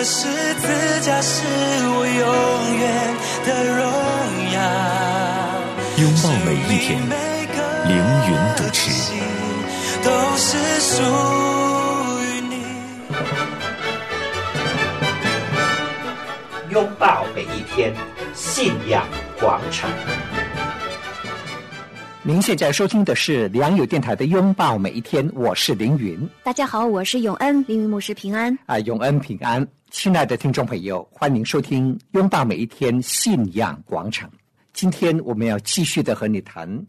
[0.00, 0.66] 的十字
[1.02, 3.84] 架是我永远的荣
[4.54, 4.58] 耀。
[5.98, 6.98] 拥抱每一天，
[7.86, 8.80] 凌云主持。
[10.02, 11.02] 都是属
[12.22, 12.64] 于你。
[16.70, 17.92] 拥抱每一天，
[18.32, 19.06] 信仰
[19.38, 19.90] 广场。
[22.22, 26.26] 您现在收听的是良友电台的《拥抱每一天》，我是凌云。
[26.42, 28.56] 大家好，我是永恩，凌云牧师平安。
[28.64, 34.30] 啊，永恩平安，亲爱的听众朋友，欢迎收听《拥抱每一天信仰广场》。
[34.72, 36.86] 今天我们要继续的和你谈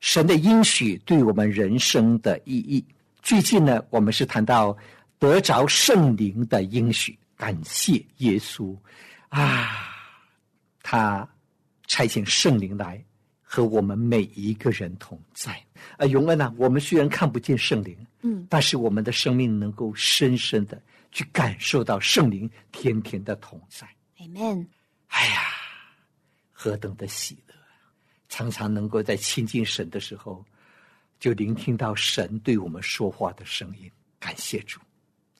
[0.00, 2.84] 神的应许对我们人生的意义。
[3.22, 4.76] 最近呢，我们是谈到
[5.20, 8.76] 得着圣灵的应许，感谢耶稣
[9.28, 9.68] 啊，
[10.82, 11.26] 他
[11.86, 13.02] 差遣圣灵来。
[13.54, 15.62] 和我们每一个人同在，
[15.98, 20.80] 啊，永恩呐，我们虽然看不见圣灵，嗯，但是我们的生命能够深深的
[21.12, 23.86] 去感受到圣灵天天的同在。
[24.18, 24.66] Amen。
[25.08, 25.42] 哎呀，
[26.50, 27.54] 何等的喜乐！
[28.28, 30.44] 常常能够在亲近神的时候，
[31.20, 33.90] 就聆听到神对我们说话的声音。
[34.18, 34.80] 感谢主，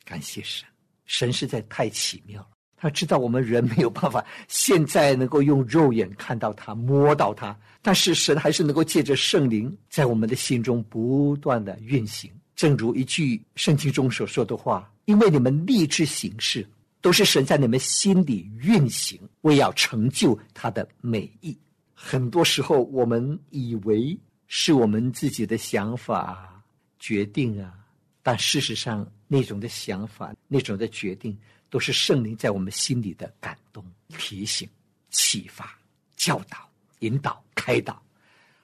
[0.05, 0.69] 感谢神，
[1.07, 2.49] 神实在太奇妙了。
[2.77, 12.31] 他知道我们人没有办法现在能够用肉眼看到他、摸到他，但是神还是能够借着圣灵在我们的心中不断的运行。
[12.63, 16.65] 正如一句圣经中所说的话：“因为你们立志行事，
[17.01, 21.59] 都是神在你们心里运行，为要成就他的美意。”
[21.93, 24.17] 很多时候，我们以为
[24.47, 26.63] 是我们自己的想法
[27.01, 27.75] 决定啊，
[28.23, 31.37] 但事实上，那种的想法、那种的决定。
[31.69, 33.83] 都是圣灵在我们心里的感动、
[34.19, 34.69] 提醒、
[35.11, 35.77] 启发、
[36.15, 36.59] 教导、
[37.01, 38.01] 引导、开导。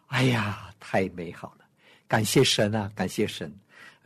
[0.07, 1.65] 哎呀，太美好了！
[2.07, 3.51] 感谢神啊，感谢神，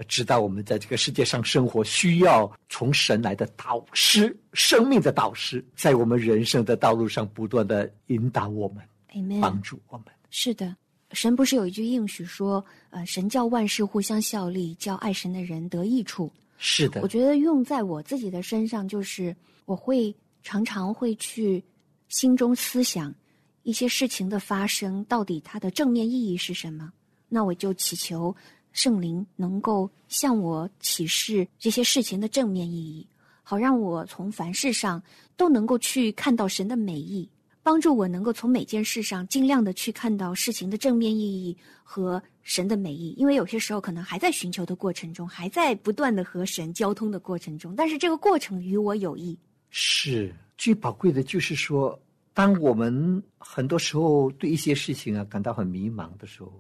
[0.09, 10.07] 知道我们在这个世界上生活，需要从神来的导师、生命的导师，在我们人生的道路上不断的引导我们，帮助我们。
[10.31, 10.75] 是的，
[11.13, 19.35] 神不是有一句应许说：“呃，神叫万事互相效力，叫爱神的人得益处。”是的，我觉得用在我自己的身上，就是
[19.67, 21.63] 我会常常会去
[22.09, 23.15] 心中思想
[23.63, 26.93] 一些事情的发生，到底它的正面意义是什么？
[27.29, 28.35] 那我就祈求
[28.73, 33.07] 圣灵能够向我启示这些事情的正面意义，
[33.43, 35.03] 好让我从凡事上
[35.37, 37.29] 都能够去看到神的美意。
[37.65, 49.39] 帮助我能够从每件事上尽量的去看到事情的正面意义和神的美意，因为有些时候可能还在寻求的过程中，还在不断的和神交通的过程中，但是这个过程与我有益。
[49.71, 51.97] 是最宝贵的，就是说，
[52.35, 56.53] 当我们很多时候对一些事情啊感到很迷茫的时候，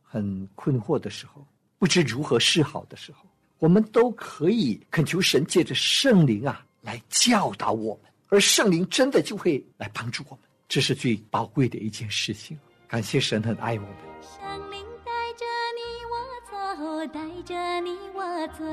[0.00, 1.44] 很困惑的时候，
[1.84, 3.26] 不知如何是好的时候，
[3.58, 8.10] 我们都可以恳求神借着圣灵啊来教导我们。
[8.30, 12.58] 而圣灵真的就会来帮助我们，这是最宝贵的一件事情。
[12.88, 13.96] 感谢神很爱我们。
[14.22, 15.44] 圣灵带着
[15.76, 16.14] 你我
[16.50, 18.22] 走，带着你我
[18.56, 18.64] 走，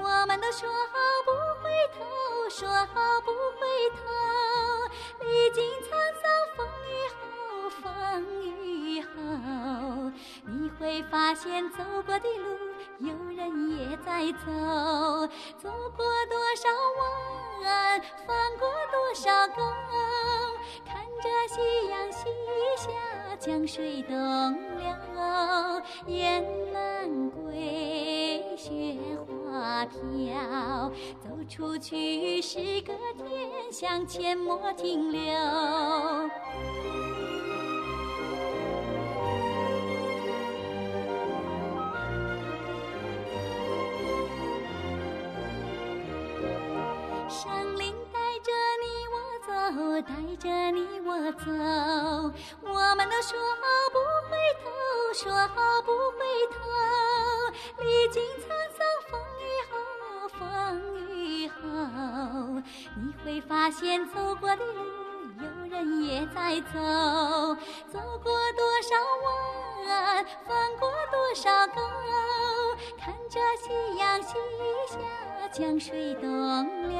[0.00, 0.96] 我们都说好
[1.26, 1.30] 不
[1.62, 2.00] 回头，
[2.48, 3.30] 说好不
[3.60, 3.66] 回
[3.98, 4.00] 头。
[5.20, 5.90] 历经沧
[6.22, 6.24] 桑
[6.56, 7.84] 风雨后，风
[8.64, 9.10] 雨后，
[10.46, 12.56] 你会发现走过的路。
[12.98, 14.46] 有人也在走，
[15.56, 16.68] 走过多少
[17.62, 19.62] 弯，翻过多少沟，
[20.84, 22.28] 看着夕阳西
[22.76, 22.90] 下，
[23.38, 24.16] 江水东
[24.78, 24.92] 流，
[26.06, 35.20] 雁南归，雪花飘，走出去是个天，向前莫停留。
[47.44, 47.48] 带
[48.42, 48.52] 着
[48.82, 49.16] 你我
[49.46, 49.50] 走，
[50.02, 51.46] 带着你我走。
[52.60, 53.96] 我们都说好不
[54.28, 54.68] 回头，
[55.14, 56.20] 说好不回
[56.52, 56.58] 头。
[57.78, 58.44] 历经沧
[58.76, 58.78] 桑
[59.08, 59.74] 风雨后，
[60.38, 60.38] 风
[61.08, 62.62] 雨后，
[62.96, 64.82] 你会发现走过的路，
[65.70, 66.78] 人也在走。
[67.92, 68.96] 走过多少
[69.86, 71.80] 弯，翻过多少沟，
[72.98, 74.34] 看着夕阳西
[74.88, 74.98] 下，
[75.52, 76.98] 江水东流。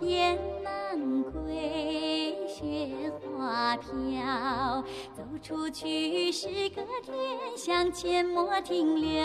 [0.00, 4.82] 雁南归，雪花飘，
[5.14, 9.22] 走出去是个天，向前莫停留。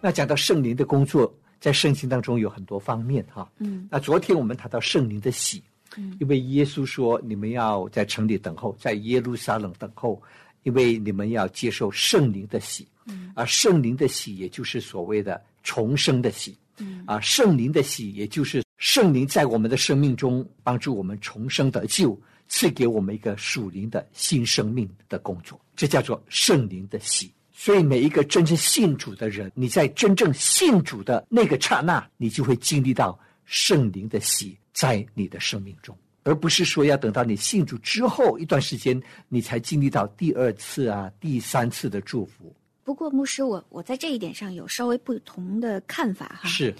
[0.00, 1.32] 那讲到圣灵的工作，
[1.62, 3.48] 在圣经当中有很多方面哈。
[3.58, 5.62] 嗯那昨天我们谈到圣灵的喜，
[5.96, 10.20] 嗯因为耶稣说你们要在城里等候，在耶路撒冷等候，
[10.64, 12.88] 因为你们要接受圣灵的喜。
[13.06, 16.56] 嗯啊，圣灵的喜也就是所谓的重生的喜。
[16.78, 27.32] 嗯啊，圣灵的喜也就是圣灵在我们的生命中帮助我们重生得救，赐给我们一个属灵的新生命的工作，这叫做圣灵的喜。
[27.64, 42.52] 所以，每一个真正信主的人，你在真正信主的那个刹那，你就会经历到圣灵的喜在你的生命中，而不是说要等到你信主之后一段时间，你才经历到第二次啊、第三次的祝福。
[42.82, 46.48] 不过牧师，我我在这一点上有稍微不同的看法哈。
[46.48, 46.74] 是，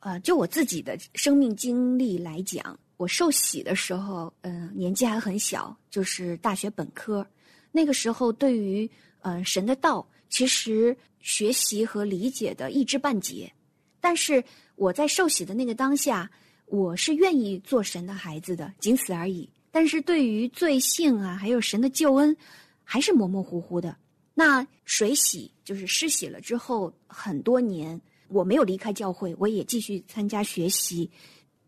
[0.00, 7.24] 呃，就我自己的生命经历来讲，我受洗的时候，嗯、年纪还很小，就是大学本科。
[7.70, 8.90] 那个时候，对于
[9.20, 10.04] 呃神的道，
[10.34, 13.52] 其实学习和理解的一知半解。
[14.00, 14.42] 但是
[14.74, 16.28] 我在受洗的那个当下，
[16.66, 19.48] 我是愿意做神的孩子的，仅此而已。
[19.70, 22.36] 但是对于罪性啊，还有神的救恩，
[22.82, 23.96] 还是模模糊糊的。
[24.34, 31.08] 那水洗就是施洗了之后，很多年我没有离开教会，我也继续参加学习。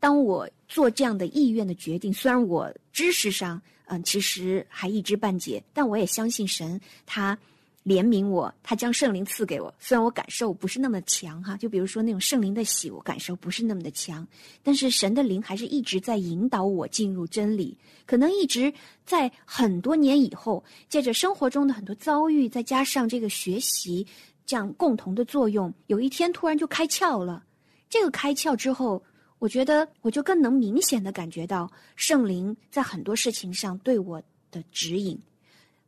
[0.01, 7.39] 当我做这样的意愿的决定，虽然我知识上嗯其实还一知半解，但我也相信神他
[7.87, 9.73] 怜悯我，他将圣灵赐给我。
[9.79, 14.27] 虽然我感受不是那么强哈，就比如说那种圣灵的喜，我感受不是那么的强，
[14.61, 17.79] 但是神的灵还是一直在引导我进入真理。
[18.05, 18.73] 可能一直
[19.05, 24.05] 在很多年以后，借着生活中的很多遭遇，再加上这个学习
[24.45, 27.45] 这样共同的作用，有一天突然就开窍了。
[27.89, 29.01] 这个开窍之后，
[29.39, 35.17] 我觉得我就更能明显的感觉到圣灵在很多事情上对我的指引。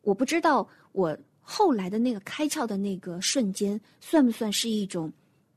[0.02, 1.18] 我不知道我
[1.50, 5.10] 后来的那个开窍的那个瞬间，算不算是一种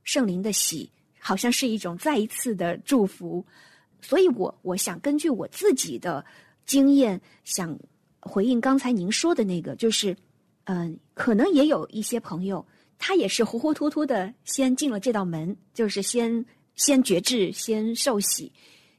[0.05, 0.89] 圣灵的喜？
[1.19, 3.45] 好像是一种再一次的祝福。
[4.01, 6.23] 所以我我想根据我自己的
[6.65, 7.77] 经验，想
[8.21, 10.15] 回应刚才您说的那个，就是，
[10.63, 12.65] 嗯、可能也有一些朋友，
[12.97, 16.45] 他也是糊糊涂涂的先进了这道门，就是先
[16.75, 18.49] 先觉志，先受洗，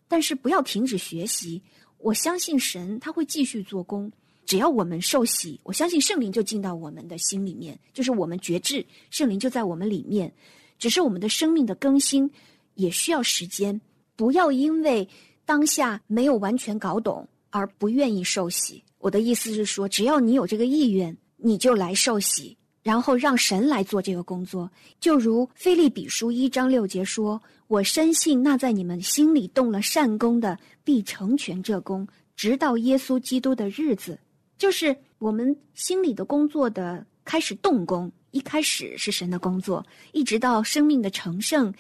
[0.07, 1.63] 但是不要停止学习。
[1.97, 4.13] 我相信神他会继续做工，
[4.45, 10.33] 只要我们受洗，我相信圣灵就进到我们的心里面，就是我们觉知，圣灵就在我们里面。
[10.79, 12.29] 只是我们的生命的更新
[12.75, 13.81] 也需要时间，
[14.17, 15.09] 不要因为
[15.45, 18.83] 当下没有完全搞懂而不愿意受洗。
[18.99, 24.69] 我的意思是说，只要你有这个意愿，你就来受洗，然后让神来做这个工作。
[24.99, 34.19] 就如腓利比书一章六节说：“我深信那在你们心里动了善功的，必成全这功，直到耶稣基督的日子。”
[34.63, 41.75] 就是我们心里的工作的开始动工，一开始是神的工作，一直到生命的成圣，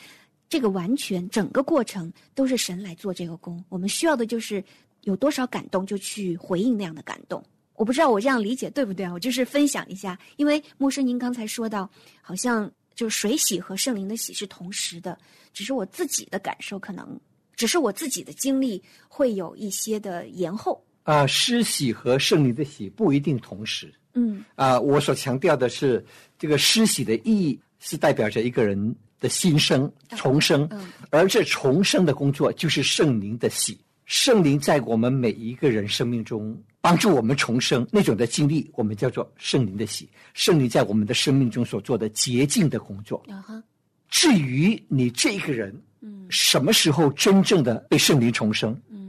[0.48, 3.64] 这个完全整个过程都是神来做这个工。
[3.68, 4.60] 我们需要的就是
[5.02, 7.40] 有多少感动就去回应那样的感动。
[7.74, 9.12] 我不知道我这样理解对不对啊？
[9.12, 11.88] 我就是分享一下，因为牧师您刚才说到，
[12.20, 15.16] 好像就是水洗和圣灵的洗是同时的，
[15.52, 17.20] 只是我自己的感受可能，
[17.54, 20.84] 只是我自己的经历会有一些的延后。
[21.02, 23.92] 啊，施洗和圣灵的洗不一定同时。
[24.14, 26.04] 嗯啊，我所强调的是，
[26.38, 33.78] 这个施洗的意义是代表着一个人的新生、重生，嗯而这重生的工作就是圣灵的洗。
[34.04, 40.06] 圣灵在我们每一个人生命中帮助我们重生，那种的经历，我们叫做圣灵的洗。
[40.34, 43.22] 圣灵在我们的生命中所做的洁净的工作。
[43.28, 43.62] 啊哈，
[44.10, 49.01] 至于你这个人嗯什么时候真正的被圣灵重生，嗯，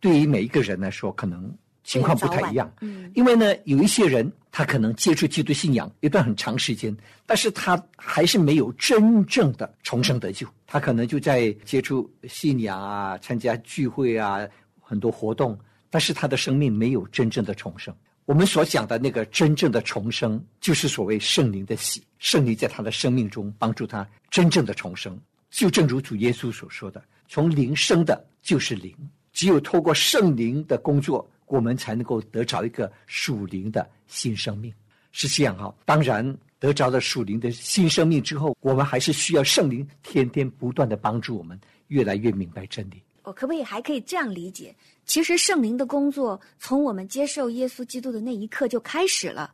[0.00, 1.54] 对于每一个人来说，可能
[1.84, 2.72] 情况不太一样。
[2.80, 10.46] 嗯因为呢，有一些人他可能接触基督信仰一段很长时间，但是他还是没有真正的重生得救。
[10.66, 14.46] 他可能就在接触信仰啊，参加聚会啊，
[14.80, 15.58] 很多活动，
[15.90, 17.94] 但是他的生命没有真正的重生。
[18.26, 25.18] 我们所讲的那个真正的重生，就是所谓圣灵的喜，圣灵在他的生命中帮助他真正的重生。
[25.50, 28.94] 就正如主耶稣所说的，从灵生的就是灵，
[29.32, 34.72] 只有透过圣灵的工作，我们才能够得着一个属灵的新生命。
[35.12, 41.58] 是这样哈、当然得着了属灵的新生命之后，我们还是需要圣灵天天不断的帮助我们，
[41.88, 43.02] 越来越明白真理。
[43.24, 44.74] 我可不可以还可以这样理解？
[45.04, 49.52] 其实圣灵的工作从我们接受耶稣基督的那一刻就开始了。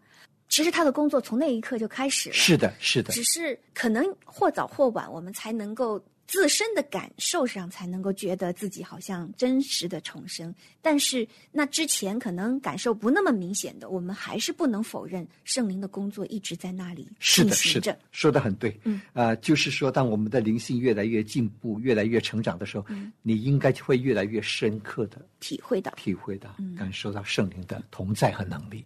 [0.48, 2.34] 其实他的工作从那一刻就开始了。
[2.34, 10.54] 是的，是的，只是可能或早或晚，我们才能够自身的感受上才能够觉得自己好像真实的重生。
[10.82, 18.78] 但是那之前可能感受不那么明显的，我们还是不能否认圣灵的工作一直在那里是的，进行着是的。，说的很对。
[18.84, 25.92] 嗯，啊、就是说，当我们的灵性越来越进步、越来越成长的时候，嗯你应该会越来越深刻的体会到。
[25.96, 28.84] 体会到、嗯感受到圣灵的同在和能力。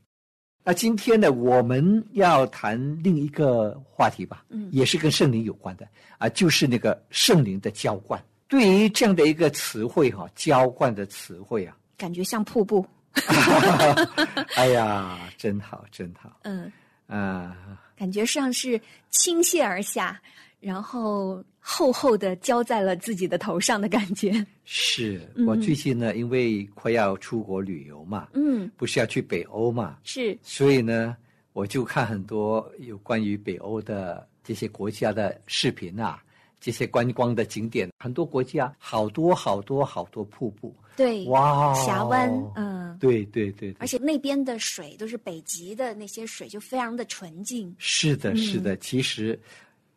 [0.62, 4.68] 那今天呢，我们要谈另一个话题吧，嗯。
[4.70, 5.88] 也是跟圣灵有关的
[6.18, 8.22] 啊，就是那个圣灵的浇灌。
[8.46, 12.84] 对于这样的一个词汇哈、浇灌的词汇啊，感觉像瀑布，
[14.56, 16.38] 哎呀，真好，真好。
[16.42, 16.70] 嗯，
[17.06, 17.56] 啊！
[17.96, 20.20] 感觉上是倾泻而下，
[20.60, 24.44] 然后厚厚的浇在了自己的头上的感觉。
[24.64, 25.46] 是嗯。
[25.46, 31.16] 我最近呢，因为快要出国旅游嘛，嗯，不是要去北欧嘛，是，所以呢，
[31.52, 36.22] 我就看很多有关于北欧的这些国家的视频啊，
[36.60, 43.76] 这些观光的景点，很多国家好多好多好多瀑布，对，哇，峡湾，嗯，对对对，对。
[43.78, 47.74] 而且那边的水都是北极的那些水，就非常的纯净。
[47.78, 49.38] 是的，嗯是的，其实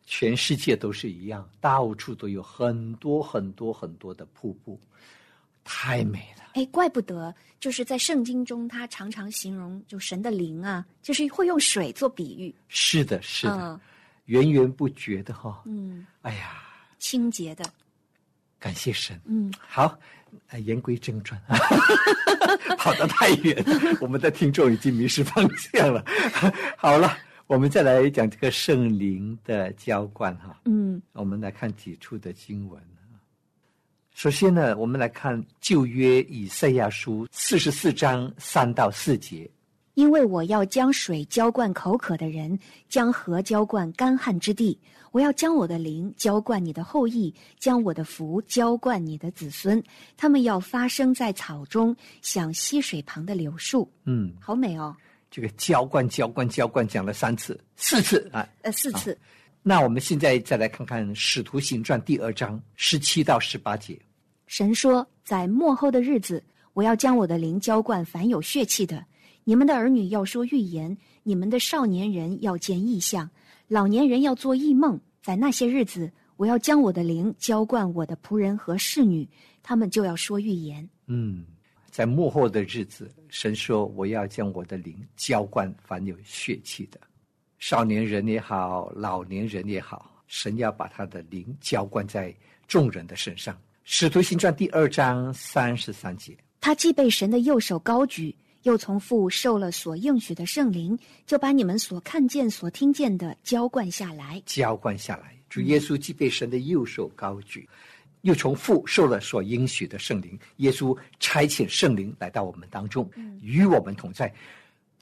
[0.06, 4.78] 全世界都是一样，到处都有很多很多很多的瀑布，
[5.64, 6.44] 太美了。
[6.54, 13.80] 哎，怪不得，就是在圣经中，他常常形容就神的灵啊，就是会用水做比喻，是的，是的，嗯。
[14.26, 16.62] 源源不绝的哈、嗯，哎呀，
[16.98, 17.64] 清洁的，
[18.58, 19.20] 感谢神。
[19.26, 19.98] 嗯，好，
[20.48, 21.38] 呃言归正传，
[22.78, 23.62] 跑得太远，
[24.00, 26.02] 我们的听众已经迷失方向了。
[26.78, 30.60] 好了，我们再来讲这个圣灵的浇灌哈。
[30.64, 33.20] 嗯我们来看几处的经文啊。
[34.14, 39.50] 首先呢，我们来看旧约以赛亚书四十四章三到四节。
[39.94, 42.58] 因为我要将水浇灌口渴的人，
[42.88, 44.76] 将河浇灌干旱之地。
[45.12, 49.80] 我要将我的灵浇灌你的后裔，将我的福浇灌你的子孙。
[50.16, 53.88] 他们要发生在草中，像溪水旁的柳树。
[54.04, 54.96] 嗯，好美哦！
[55.34, 58.48] 这个浇灌、浇灌、浇灌讲了三次、四次啊。
[58.62, 59.18] 呃，四次。
[59.64, 64.00] 那我们现在再来看看《使徒行传》第二章十七到十八节。
[64.46, 66.40] 神说，在末后的日子，
[66.72, 69.04] 我要将我的灵浇灌凡有血气的。
[69.42, 73.28] 你们的儿女要说预言，你们的少年人要见异象，
[73.66, 75.00] 老年人要做异梦。
[75.20, 79.28] 在那些日子，我要将我的灵浇灌我的仆人和侍女，
[79.64, 80.88] 他们就要说预言。
[81.08, 81.44] 嗯，
[81.90, 87.00] 在幕后的日子，神说：“我要将我的灵浇灌凡有血气的，
[87.58, 92.32] 少年人也好，老年人也好，神要把他的灵浇灌在
[92.68, 96.32] 众人的身上。”《使徒行传》第二章三十三节。
[96.60, 104.40] 他既被神的右手高举，又从父受了所应许的圣灵，就把你们所看见、所听见的浇灌下来。
[104.46, 105.36] 浇灌下来。
[105.50, 107.68] 主耶稣既被神的右手高举，
[108.24, 110.38] 又从父受了所应许的圣灵。
[110.56, 113.08] 耶稣差遣圣灵来到我们当中，
[113.40, 114.32] 与我们同在，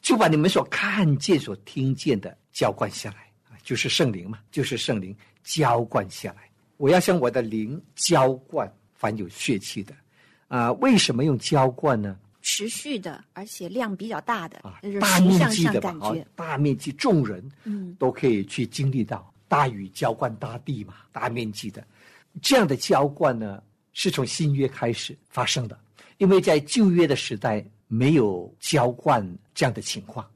[0.00, 6.48] 就把你们所看见、所听见的浇灌下来，啊就是圣灵嘛，就是圣灵浇灌下来。
[6.76, 9.94] 我要将我的灵浇灌凡有血气的，
[10.48, 12.18] 啊、为什么用浇灌呢？
[12.44, 14.60] 持续的，而且量比较大的，
[15.00, 21.86] 大面积的吧，啊感觉，大面积，众人嗯都可以去经历到大雨浇灌大地嘛，大面积的
[22.40, 23.62] 这样的浇灌呢，
[23.92, 25.78] 是从新约开始发生的，
[26.18, 29.22] 因为在旧约的时代没有浇灌
[29.54, 30.28] 这样的情况，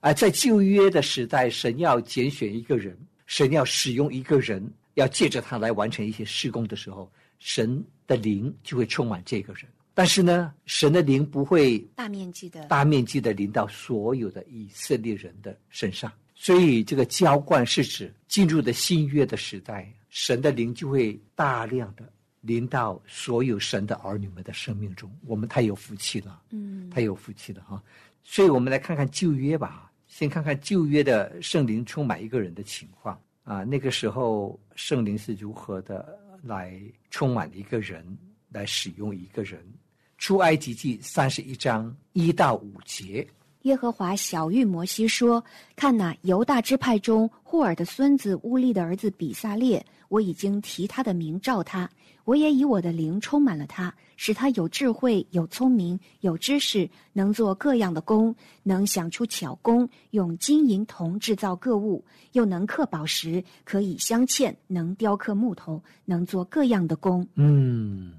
[0.00, 9.64] 而在旧约的时代，神要拣选一个人，神要使用一个人，要借着他来完成一些事工的时候，神的灵就会充满这个人。
[9.94, 16.12] 但是呢，神的灵不会大面积的，大面积的临到所有的以色列人的身上。
[16.34, 25.14] 所以，这个浇灌是指进入的新约的时代，神的灵就会大量的临到所有神的儿女们的生命中。
[25.26, 27.82] 我们太有福气了，嗯太有福气了哈！
[28.24, 33.62] 所以我们来看看旧约吧，先看看旧约的圣灵充满一个人的情况啊。
[33.62, 36.80] 那个时候圣灵是如何的来
[37.10, 38.02] 充满一个人，
[38.48, 39.62] 来使用一个人。
[40.16, 43.28] 出埃及记三十一章一到五节，
[43.62, 45.44] 耶和华小玉摩西说
[45.76, 51.88] ：“看哪，犹大支派中户尔的孙子乌利的儿子比萨列，我已经提他的名召他，
[52.24, 67.26] 我也以我的灵充满了他，使他有智慧、有聪明、有知识，能做各样的工，能想出巧工，用金银铜制造各物，又能刻宝石，可以镶嵌，能雕刻木头，能做各样的工。
[67.34, 68.12] 嗯，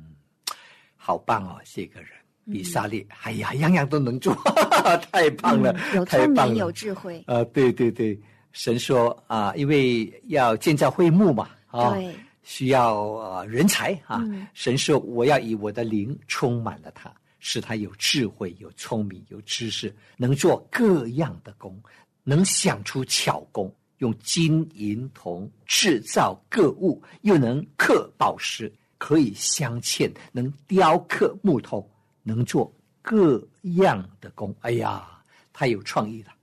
[0.95, 2.09] 好棒哦，这个人
[2.49, 4.33] 比萨利，哎呀，样样都能做，
[5.11, 6.71] 太棒了，嗯有太棒了聪明有。
[6.71, 8.17] 智慧，啊，对对对，
[8.53, 11.95] 神说啊，因为要建造会幕嘛，啊，
[12.43, 14.21] 需要呃人才啊。
[14.25, 21.77] 嗯神说我要以我的灵充满了他，使他有智慧、有聪明、有知识，能做各样的工，
[22.23, 31.87] 能想出巧工，用金银铜制造各物，又能刻宝石，可以镶嵌，能雕刻木头，
[32.23, 33.41] 能做各
[33.75, 34.55] 样的工。
[34.61, 35.07] 哎呀，
[35.53, 36.33] 太有创意了，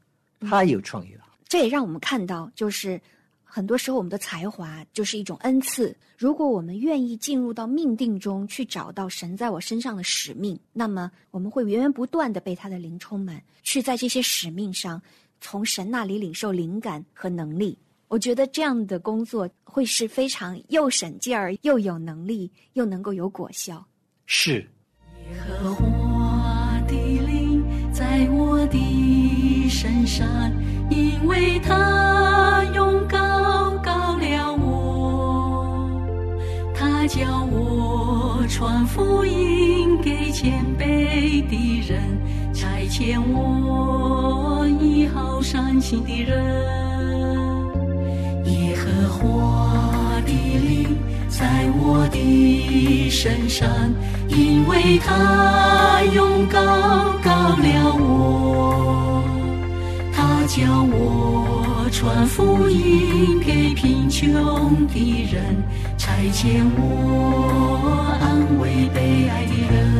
[0.48, 1.24] 太有创意了。
[1.46, 3.00] 这也让我们看到，就是
[3.54, 5.96] 很多时候我们的才华就是一种恩赐。
[6.18, 15.00] 如果我们愿意进入到命定中去找到神在我身上的使命，那么我们会源源不断的被他的灵充满，去在这些使命上
[15.40, 17.78] 从神那里领受灵感和能力。
[18.08, 23.86] 我觉得这样的工作会是非常又省劲儿，又有能力，又能够有果效。
[24.26, 24.68] 是，
[25.30, 30.26] 耶和华的灵在我的身上，
[30.90, 33.16] 因为他用高
[37.04, 42.00] 他叫我传福音给谦卑的人，
[42.54, 46.42] 差遣我医好伤心的人。
[48.46, 50.96] 耶和华的灵
[51.28, 53.68] 在我的身上，
[54.28, 56.58] 因为他用高
[57.22, 59.22] 高了我，
[60.46, 65.56] 叫我传福音给贫穷的人，
[65.96, 69.93] 差遣我安慰被爱的人。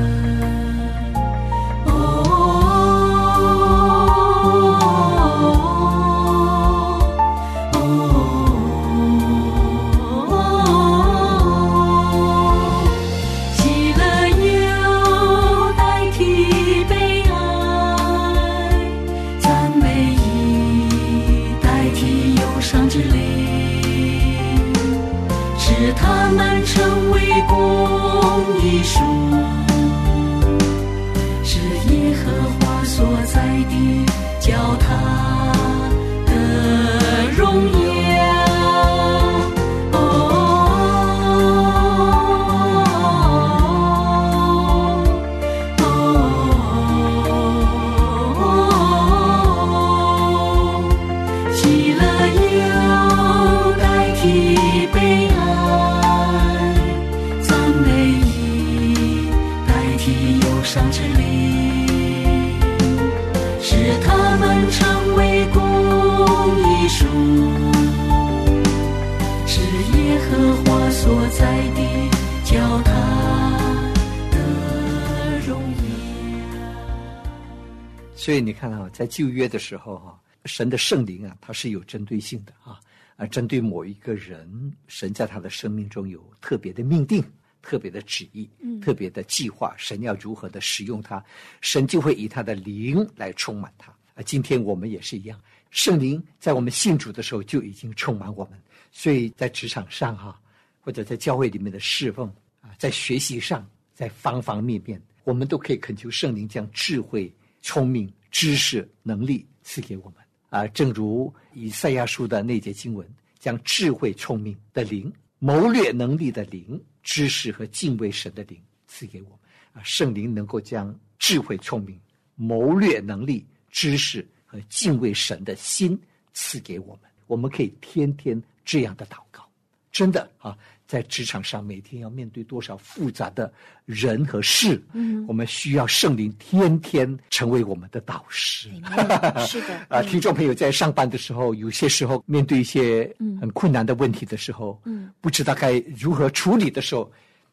[78.25, 82.81] 所以你看啊，在旧约的时候哈、神的圣灵啊，它是有针对性的啊，
[83.17, 87.23] 啊，针对某一个人，神在他的生命中有特别的命定、
[87.61, 91.23] 特别的旨意、嗯特别的计划，神要如何的使用他，
[91.61, 93.95] 神就会以他的灵来充满他。
[94.15, 95.39] 啊，今天我们也是一样，
[95.71, 98.59] 圣灵在我们信主的时候就已经充满我们，
[98.91, 100.41] 所以在职场上哈、
[100.81, 102.27] 或者在教会里面的侍奉
[102.63, 107.31] 啊，在学习上，在方方面面，我们都可以恳求圣灵将智慧、
[107.65, 110.17] 聪明、知识、能力赐给我们
[110.51, 110.67] 啊。
[110.69, 119.39] 正如以赛亚书的那节经文，将智慧、聪明的灵、谋略能力的灵、知识和敬畏神的灵赐给我们
[119.73, 119.83] 啊。
[119.83, 121.99] 圣灵能够将智慧、聪明、
[122.35, 125.99] 谋略能力、知识和敬畏神的心
[126.35, 129.43] 赐给我们，我们可以天天这样的祷告。
[129.91, 133.53] 真的啊，在职场上每天要面对多少复杂的
[133.87, 135.25] 人和事，嗯。
[135.27, 138.69] 我们需要圣灵天天成为我们的导师。
[138.97, 143.39] 嗯是的， 啊，嗯听众朋友在上班的时候，有些时候面对一些嗯。
[143.39, 147.11] 很困难的问题的时候，嗯，不知道该如何处理的时候，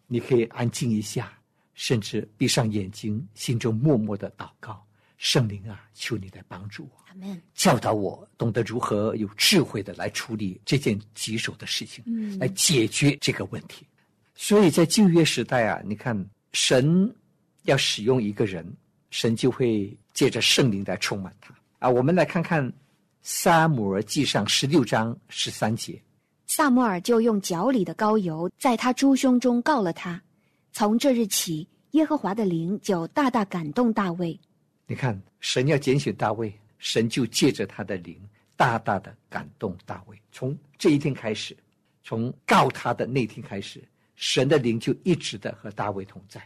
[0.08, 1.32] 你可以安静一下，
[1.74, 4.84] 甚至闭上眼睛，心中默默的祷告：
[5.22, 7.00] 圣灵啊，求你来帮助我。
[7.54, 13.86] 教导我懂得如何有智慧的来处理这件棘手的事情，嗯来解决这个问题。
[14.34, 16.18] 所以在旧约时代啊，你看
[16.54, 17.14] 神
[17.66, 18.66] 要使用一个人，
[19.12, 21.88] 神就会借着圣灵来充满他啊。
[21.88, 22.68] 我们来看看
[23.22, 26.02] 《撒母耳记上》十六章十三节，
[26.48, 30.20] 萨摩尔就用脚里的膏油在他猪胸中告了他。
[30.72, 34.40] 从这日起，耶和华的灵就大大感动大卫。
[34.92, 38.20] 你看神要拣选大卫，神就借着他的灵
[38.58, 40.22] 大大的感动大卫。
[40.34, 41.56] 从这一天开始，
[42.04, 43.82] 从告他的那天开始，
[44.18, 46.46] 神的灵就一直的和大卫同在，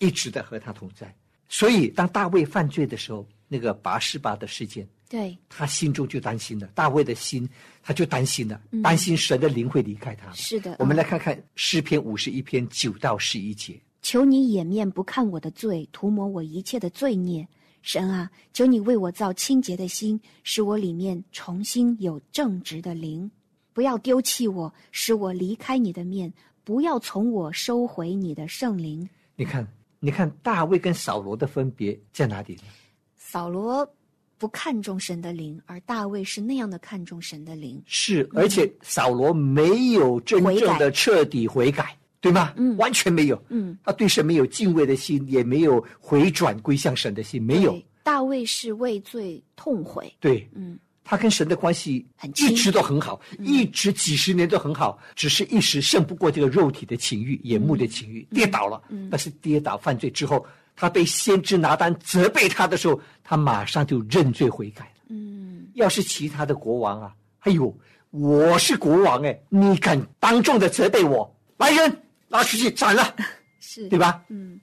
[0.00, 1.14] 一直的和他同在。
[1.48, 6.66] 所以当大卫犯罪的时候，那个拔示巴的事件，对，他心中就担心了。
[6.74, 7.48] 大卫的心，
[7.80, 10.32] 他就担心了，嗯担心神的灵会离开他。
[10.32, 10.74] 是的。
[10.80, 13.80] 我们嗯来看看诗篇五十一篇九到十一节。
[14.02, 17.46] 求你掩面不看我的罪，涂抹我一切的罪孽。
[17.84, 23.30] 神啊，求你为我造清洁的心，使我里面重新有正直的灵。
[23.74, 26.30] 不要丢弃我，使我离开你的面；
[26.64, 29.06] 不要从我收回你的圣灵。
[29.36, 29.68] 你看，
[30.00, 32.62] 你看大卫跟扫罗的分别在哪里呢？
[33.18, 33.86] 扫罗
[34.38, 37.82] 不看重神的灵，而大卫是那样的看重神的灵。
[37.84, 41.94] 是，而且扫罗没有真正的彻底悔改，
[42.24, 42.54] 对吗？
[42.56, 43.44] 嗯完全没有。
[43.50, 47.78] 嗯，他对神没有敬畏的心，也没有回转归向神的心，没有。
[48.02, 50.10] 大卫是畏罪痛悔。
[50.20, 52.06] 对嗯，他跟神的关系
[52.36, 58.82] 一直都很好，一直几十年都很好，只是一时胜不过这个肉体的情欲、眼目的情欲，跌倒了。
[58.88, 65.04] 嗯但是跌倒犯罪之后，他被先知拿单责备他的时候，他马上就认罪悔改了。
[65.10, 67.76] 嗯，要是其他的国王啊，哎呦，
[68.10, 72.02] 我是国王哎，你敢当众的责备我，来人
[72.38, 73.16] 拿出去斩了，
[73.60, 74.24] 是对吧？
[74.28, 74.60] 嗯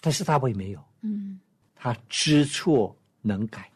[0.00, 1.38] 但是大卫没有，嗯
[1.74, 3.70] 他知错能改，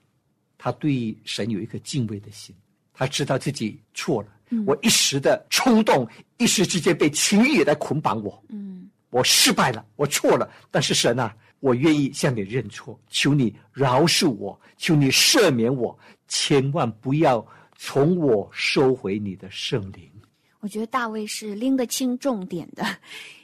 [0.58, 2.54] 他对神有一颗敬畏的心，
[2.92, 4.28] 他知道自己错了。
[4.50, 6.06] 嗯我一时的冲动，
[6.38, 10.50] 一时之间被情欲来捆绑我，嗯我失败了，我错了。
[10.70, 17.44] 但是神啊，我愿意向你认错，求你饶恕我，求你赦免我，千万不要
[17.76, 20.11] 从我收回你的圣灵。
[20.62, 22.86] 我觉得大卫是拎得清重点的，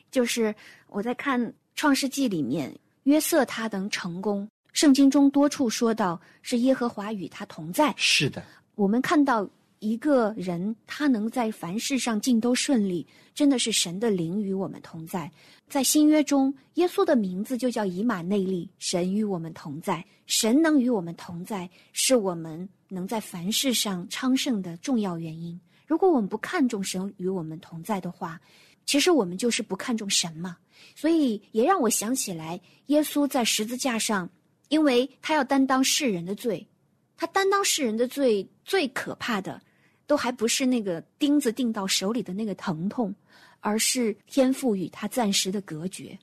[0.08, 0.54] 就是
[0.86, 7.92] 我在看《创世纪》里面，约瑟他能成功，圣经中多处说到是耶和华与他同在。
[7.96, 8.40] 是的，
[8.76, 9.50] 我们看到
[9.80, 13.04] 一个人他能在凡事上尽都顺利，
[13.34, 15.28] 真的是神的灵与我们同在。
[15.68, 20.04] 在新约中，耶稣的名字就叫以马内利，神与我们同在。
[20.26, 25.60] 神能与我们同在，是我们能在凡事上昌盛的重要原因。
[25.88, 28.38] 如果我们不看重神与我们同在的话，
[28.84, 30.58] 其实我们就是不看重神嘛。
[30.94, 34.28] 所以也让我想起来，耶稣在十字架上，
[34.68, 36.68] 因为他要担当世人的罪，
[37.16, 39.60] 他担当世人的罪，最可怕的，
[40.06, 43.14] 都还不是那个钉子钉到手里的那个疼痛，
[43.60, 46.16] 而是天赋与他暂时的隔绝。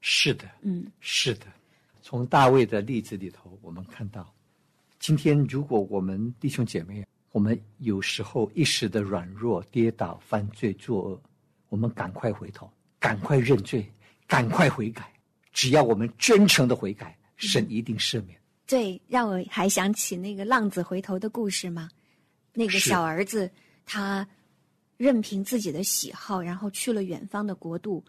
[0.00, 1.46] 是的，嗯是的。
[2.00, 4.32] 从大卫的例子里头，我们看到，
[4.98, 7.06] 今天如果我们弟兄姐妹，
[7.36, 11.22] 我们有时候一时的软弱、跌倒、犯罪、作恶，
[11.68, 12.66] 我们赶快回头，
[12.98, 13.86] 赶快认罪，
[14.26, 15.12] 赶快悔改。
[15.52, 18.40] 只要我们真诚的悔改，神一定赦免。
[18.66, 21.90] 对，让我还想起那个浪子回头的故事嘛。
[22.54, 23.50] 那个小儿子
[23.84, 24.26] 他
[24.96, 28.02] 任凭自己的喜好，然后去了远方的国度，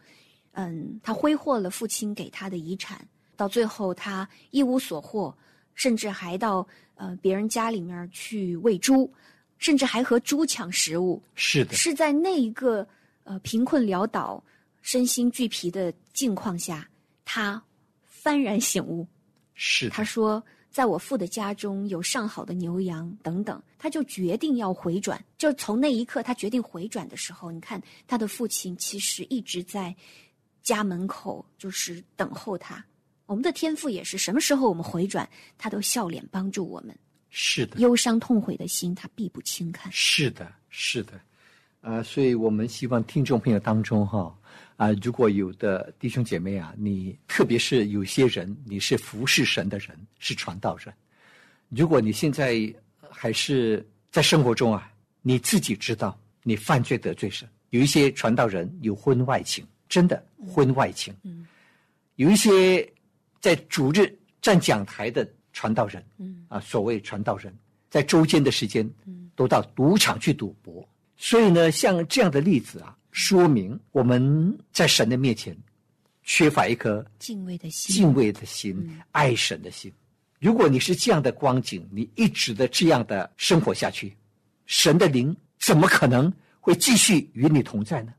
[0.54, 5.38] 嗯，他挥霍了父亲给他的遗产，到最后他一无所获，
[5.76, 6.66] 甚至还到
[6.98, 9.12] 呃别人家里面去喂猪，
[9.58, 11.24] 甚至还和猪抢食物。
[11.34, 12.86] 是的，是在那一个
[13.24, 14.44] 呃贫困潦倒、
[14.82, 16.88] 身心俱疲的境况下，
[17.24, 17.64] 他
[18.24, 19.08] 幡然醒悟。
[19.54, 25.24] 是的他，说：“在我父的家中有上好的牛羊等等。”他就决定要回转。
[25.38, 29.96] 就从那一刻，他决定回转的时候，你看他的父亲其实一直在
[30.62, 32.84] 家门口，就是等候他。
[33.28, 36.98] 我们的天赋也是，什么时候我们回转，他都笑脸帮助我们。
[37.30, 39.92] 是的，忧伤痛悔的心，他必不轻看。
[39.92, 41.20] 是的，是的，
[41.82, 44.34] 呃、所以我们希望听众朋友当中哈
[44.78, 50.94] 啊、如果有的弟兄姐妹啊，你特别是有些人你是服侍神的人，是传道人，
[51.70, 52.74] 如果你现在
[53.10, 54.90] 还是在生活中啊，
[55.22, 61.46] 你自己知道你犯罪得罪神，有一些传道人有婚外情，真的婚外情，嗯
[62.16, 62.88] 有一些
[63.48, 67.58] 在主日站讲台的传道人，嗯啊，所谓传道人，
[67.90, 70.86] 在周间的时间，嗯都到赌场去赌博。
[71.16, 75.56] 所以呢，像这样的例子啊，说明我们在神的面前
[76.24, 79.90] 缺乏一颗敬畏的心，敬畏的心、嗯爱神的心。
[80.42, 84.14] 如果你是这样的光景，你一直的这样的生活下去，
[84.66, 86.30] 神的灵怎么可能
[86.60, 88.14] 会继续与你同在呢？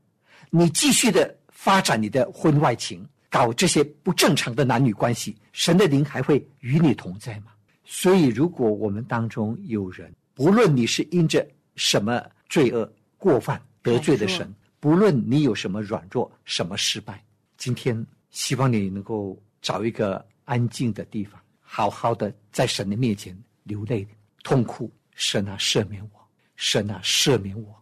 [0.49, 7.51] 你继续的发展你的婚外情，搞这些不正常的男女关系，神的灵还会与你同在吗？
[7.85, 17.23] 所以，如果我们当中有人，不论你是因着什么罪恶过犯得罪的神，不论你有什么软弱、什么失败，
[17.57, 24.07] 今天希望你能够找一个安静的地方，好好的在神的面前流泪、
[24.43, 24.91] 痛哭。
[25.15, 26.29] 神啊，赦免我！
[26.55, 27.75] 神啊，赦免我！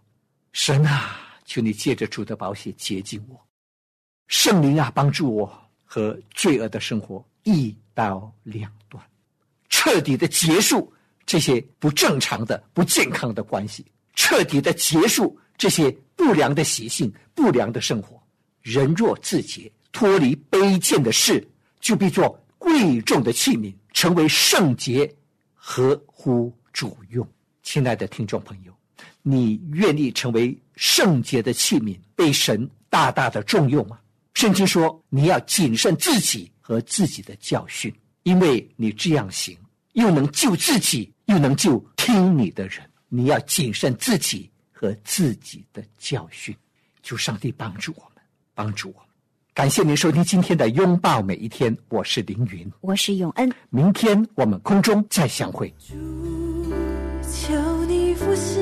[0.53, 3.39] 神啊，求你借着主的宝血洁净我。
[4.27, 9.03] 圣灵啊，帮助我和罪恶的生活一刀两断，
[9.69, 10.91] 彻底的结束
[11.25, 18.21] 这些不正常的、不健康的关系，彻底的结束这些不良的习性、不良的生活。
[18.61, 21.47] 人若自洁，脱离卑贱的事，
[21.79, 25.09] 就必做贵重的器皿，成为圣洁，
[25.53, 27.25] 合乎主用。
[27.63, 28.73] 亲爱的听众朋友，
[29.21, 33.97] 你愿意成为圣洁的器皿，被神大大的重用吗？
[34.37, 39.57] 圣经说，你要谨慎自己和自己的教训，因为你这样行，
[39.93, 42.79] 又能救自己，又能救听你的人。
[43.09, 46.55] 你要谨慎自己和自己的教训，
[47.01, 48.23] 求上帝帮助我们，
[48.53, 49.07] 帮助我们。
[49.55, 53.51] 感谢您收听今天的拥抱每一天，我是凌云，我是永恩。
[53.71, 55.73] 明天我们空中再相会。
[57.23, 58.59] 求你复习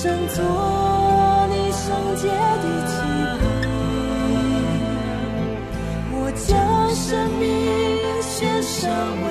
[0.00, 0.36] 生做
[1.50, 2.92] 你圣洁的祭
[3.40, 3.42] 品。
[6.12, 6.48] 我将
[6.94, 7.04] 生
[7.40, 7.42] 命
[8.22, 8.88] 献上，
[9.26, 9.28] 为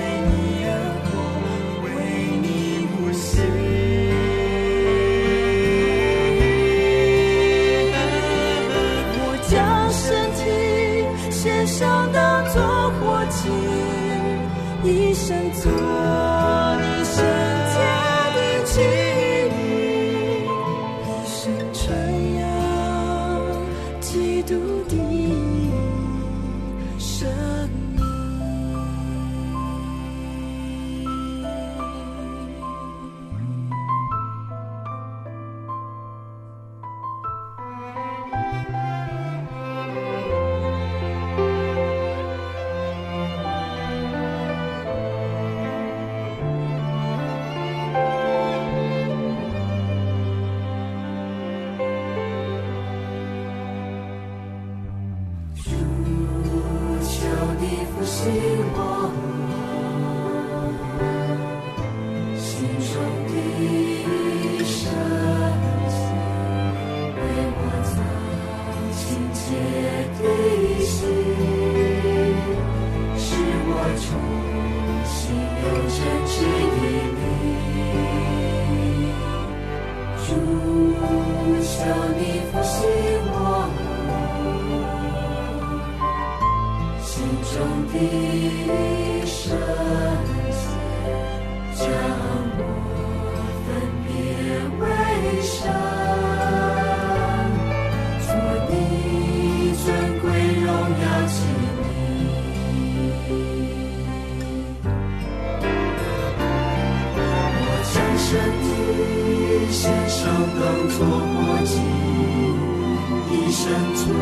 [114.08, 114.16] 做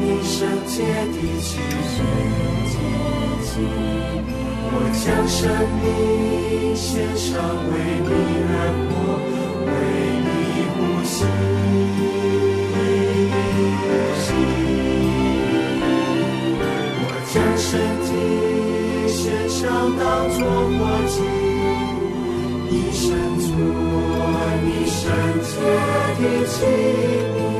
[0.00, 0.80] 你圣洁
[1.12, 1.48] 的器
[1.92, 2.00] 皿，
[4.70, 5.38] 我将生
[5.82, 5.84] 命
[6.74, 7.28] 献上，
[7.68, 7.72] 为
[8.08, 8.10] 你
[8.48, 8.52] 而
[8.88, 8.90] 活，
[9.66, 9.70] 为
[10.24, 10.26] 你
[10.72, 11.16] 呼吸。
[17.04, 17.68] 我将身
[18.06, 18.08] 体
[19.12, 19.20] 献
[19.50, 19.60] 上，
[19.98, 20.40] 当作
[20.78, 21.14] 活祭，
[22.70, 23.04] 一生
[23.38, 23.46] 做
[24.64, 24.98] 你圣
[25.44, 25.50] 洁
[26.16, 26.56] 的器
[27.36, 27.57] 皿。